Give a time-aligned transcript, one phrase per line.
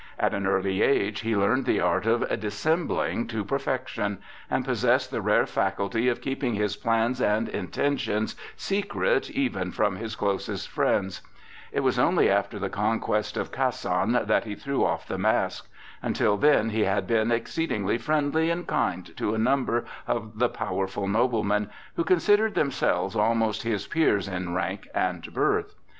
[0.17, 4.17] At an early age he learned the art of dissembling to perfection,
[4.49, 10.15] and possessed the rare faculty of keeping his plans and intentions secret even from his
[10.15, 11.21] closest friends.
[11.71, 15.69] It was only after the conquest of Kasan that he threw off the mask.
[16.01, 21.07] Until then he had been exceedingly friendly and kind to a number of the powerful
[21.07, 25.75] noblemen, who considered themselves almost his peers in rank and birth.